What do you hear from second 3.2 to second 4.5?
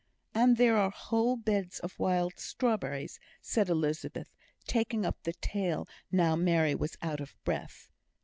said Elizabeth,